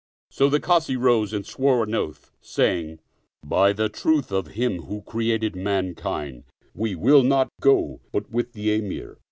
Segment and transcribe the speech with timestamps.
[0.31, 3.01] So the Kazi rose and swore an oath, saying,"
[3.55, 8.73] By the truth of Him who created mankind, we will not go but with the
[8.75, 9.19] Emir